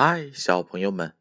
[0.00, 1.16] 嗨，小朋友们，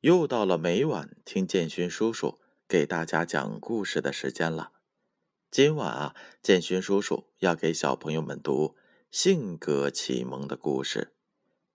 [0.00, 4.72] 又到了每晚听建勋叔叔给大家讲故事的时间了。
[5.48, 8.70] 今晚啊，建勋叔叔要给小朋友们读
[9.12, 11.12] 《性格启蒙》的故事。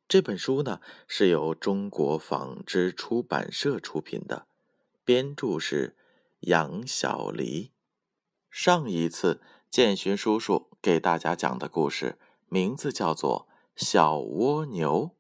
[0.10, 4.46] 这本书呢是由中国纺织出版社出品的，
[5.06, 5.96] 编著是
[6.42, 7.72] 杨小黎。
[8.50, 9.40] 上一次
[9.70, 12.18] 建勋叔叔给大家讲的故事
[12.50, 13.48] 名字叫做
[13.82, 15.12] 《小蜗牛》。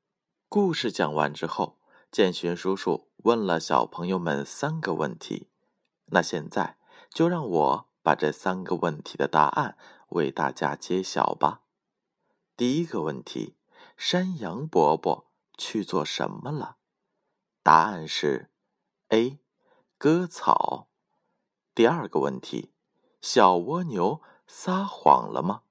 [0.53, 1.77] 故事讲完之后，
[2.11, 5.49] 建勋叔叔问了小朋友们三个问题。
[6.07, 6.77] 那现在
[7.09, 9.77] 就让我把这三个问题的答案
[10.09, 11.61] 为大家揭晓吧。
[12.57, 13.55] 第一个问题：
[13.95, 16.75] 山羊伯伯去做什么了？
[17.63, 18.51] 答案是
[19.07, 19.39] A，
[19.97, 20.89] 割草。
[21.73, 22.73] 第二个问题：
[23.21, 25.61] 小蜗牛撒谎了吗？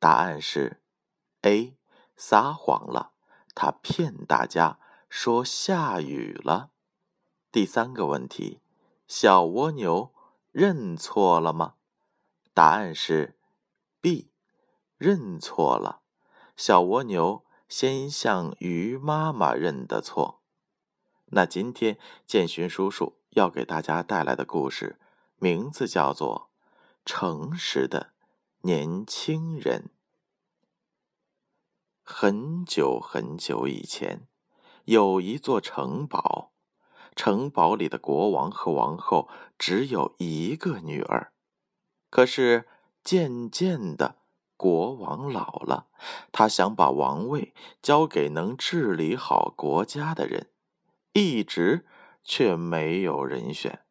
[0.00, 0.82] 答案是
[1.42, 1.76] A，
[2.16, 3.12] 撒谎了。
[3.62, 4.78] 他骗大家
[5.10, 6.70] 说下雨了。
[7.52, 8.62] 第三个问题：
[9.06, 10.14] 小蜗牛
[10.50, 11.74] 认错了吗？
[12.54, 13.36] 答案是
[14.00, 14.30] B，
[14.96, 16.00] 认错了。
[16.56, 20.40] 小蜗牛先向鱼妈妈认的错。
[21.26, 24.98] 那今天建勋叔叔要给大家带来的故事，
[25.36, 26.48] 名字叫做
[27.04, 28.14] 《诚实的
[28.62, 29.90] 年轻人》。
[32.12, 34.26] 很久很久以前，
[34.84, 36.50] 有一座城堡，
[37.14, 41.32] 城堡里的国王和王后只有一个女儿。
[42.10, 42.66] 可是
[43.04, 44.16] 渐渐的，
[44.56, 45.86] 国王老了，
[46.32, 50.50] 他想把王位交给能治理好国家的人，
[51.12, 51.86] 一直
[52.24, 53.84] 却没有人选。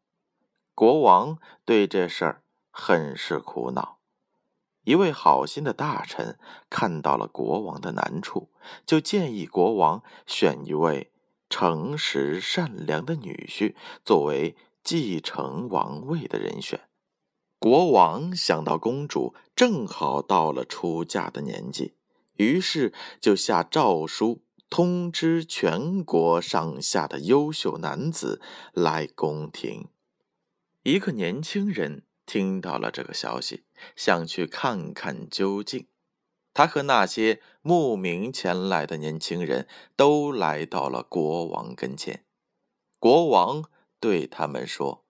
[0.75, 3.98] 国王对这事儿很是苦恼。
[4.89, 8.49] 一位好心的大臣看到了国王的难处，
[8.87, 11.11] 就建议国王选一位
[11.47, 16.89] 诚实善良的女婿作为继承王位的人选。
[17.59, 21.93] 国王想到公主正好到了出嫁的年纪，
[22.37, 22.91] 于是
[23.21, 24.41] 就下诏书
[24.71, 28.41] 通知全国上下的优秀男子
[28.73, 29.87] 来宫廷。
[30.81, 32.08] 一个年轻人。
[32.29, 33.63] 听到了这个消息，
[33.95, 35.87] 想去看看究竟。
[36.53, 42.23] 他和那些慕名前来的年轻人都来到了国王跟前。
[42.99, 43.63] 国王
[43.99, 45.05] 对他们说：“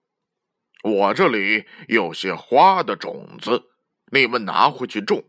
[0.84, 3.66] 我这里有些花的种子，
[4.13, 5.25] 你们拿回去种。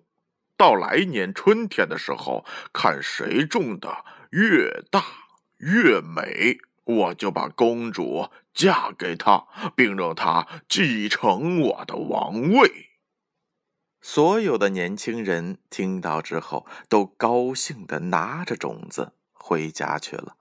[0.57, 5.05] 到来年春天的时候，看谁种的越大
[5.59, 6.59] 越美。”
[6.97, 9.47] 我就把公主嫁给他，
[9.77, 12.91] 并让他继承我的王位。
[14.01, 20.37] 所有的年轻人听到之后，都高兴的拿着种子回家去了。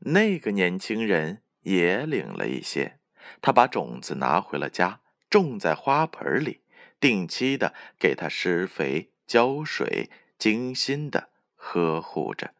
[0.00, 3.00] 那个年轻人也领了一些，
[3.40, 6.62] 他把种子拿回了家，种在花盆里，
[7.00, 12.54] 定期的给它施肥、浇水，精心的呵护着。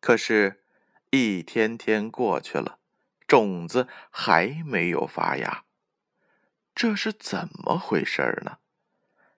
[0.00, 0.62] 可是。
[1.16, 2.78] 一天天过去了，
[3.26, 5.64] 种子还没有发芽，
[6.74, 8.58] 这是怎么回事呢？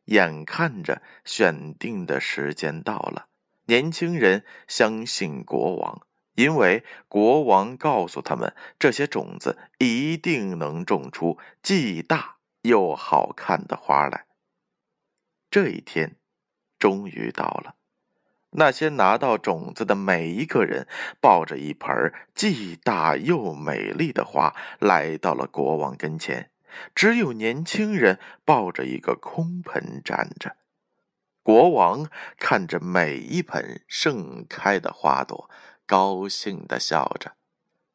[0.06, 3.28] 眼看着选定的时间到了，
[3.66, 14.26] 年轻人相信国王，因为国王告诉他们，这些种子一定能种出既大又好看的花来。
[15.50, 16.16] 这一天
[16.78, 17.77] 终于到了。
[18.50, 20.88] 那些拿到种子的每一个人，
[21.20, 26.50] 抱着一盆既大又美丽的花，来到了国王跟前。
[26.94, 30.56] 只有年轻人抱着一个空盆站着。
[31.42, 32.08] 国王
[32.38, 35.50] 看着每一盆盛开的花朵，
[35.86, 37.32] 高兴的笑着。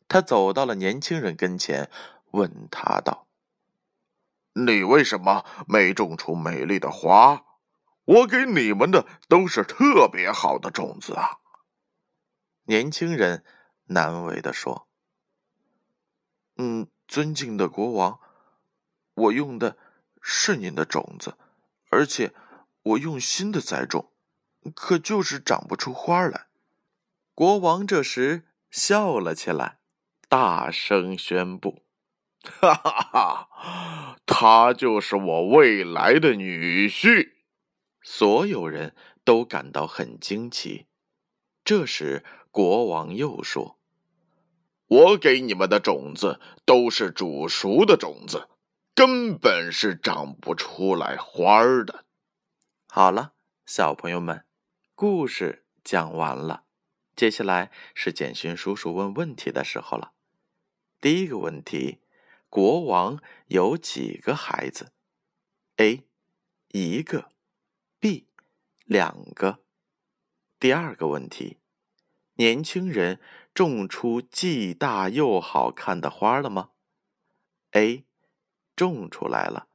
[0.07, 1.89] 他走到了年轻人跟前，
[2.31, 3.27] 问他道
[4.53, 7.43] ：“你为什么没种出美丽的花？”
[8.05, 11.39] 我给你们的都是特别好的种子啊！
[12.65, 13.43] 年轻人
[13.85, 14.87] 难为的说
[16.57, 18.19] ：“嗯，尊敬的国王，
[19.13, 19.77] 我用的
[20.21, 21.37] 是您的种子，
[21.89, 22.33] 而且
[22.83, 24.11] 我用心的栽种，
[24.75, 26.47] 可就是长不出花来。”
[27.35, 29.79] 国王这时笑了起来，
[30.27, 31.83] 大声宣布
[32.43, 37.31] ：“哈哈哈，他就是我未来的女婿。”
[38.03, 40.85] 所有人都感到很惊奇。
[41.63, 43.79] 这时，国王又说
[44.87, 48.49] ：“我给你们的种子都是煮熟的种子，
[48.93, 52.03] 根本是长不出来花儿的。”
[52.87, 53.33] 好了，
[53.65, 54.45] 小朋友们，
[54.93, 56.65] 故事讲完了。
[57.15, 60.11] 接下来是简讯叔叔问问题的时候了。
[60.99, 62.01] 第一个问题：
[62.49, 64.91] 国王有几个孩子
[65.77, 66.03] ？A.
[66.69, 67.29] 一个
[68.93, 69.63] 两个。
[70.59, 71.57] 第二个问题：
[72.35, 73.19] 年轻人
[73.51, 76.69] 种出既大又好看的花了吗
[77.71, 78.05] ？A.
[78.75, 79.67] 种出来了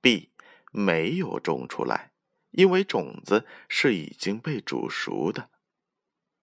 [0.00, 0.32] ，B.
[0.72, 2.12] 没有种出来，
[2.52, 5.50] 因为种子是已经被煮熟的。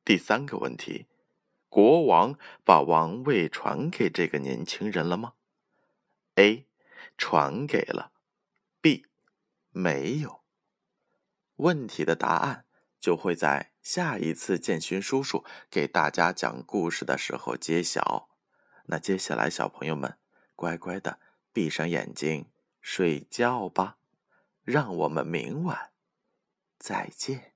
[0.06, 1.08] 第三个问题：
[1.68, 5.34] 国王把王位传给这个年轻人了吗
[6.36, 6.68] ？A.
[7.18, 8.12] 传给了
[8.82, 9.08] ，B.
[9.72, 10.43] 没有。
[11.64, 12.66] 问题的答案
[13.00, 18.28] 就会在下一次建勋叔叔给大家讲故事的时候揭晓。
[18.88, 20.18] 那接下来，小朋友们
[20.58, 21.20] 乖乖的
[21.54, 22.50] 闭上眼睛
[22.82, 23.98] 睡觉吧。
[24.66, 25.92] 让我们明晚
[26.78, 27.53] 再见。